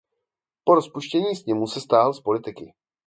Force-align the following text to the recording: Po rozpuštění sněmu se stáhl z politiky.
Po 0.63 0.75
rozpuštění 0.75 1.35
sněmu 1.35 1.67
se 1.67 1.81
stáhl 1.81 2.13
z 2.13 2.21
politiky. 2.21 2.73